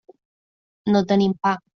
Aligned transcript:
No 0.95 1.03
tenim 1.13 1.35
pa. 1.45 1.57